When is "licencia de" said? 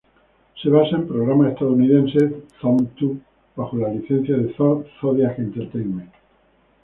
3.89-4.51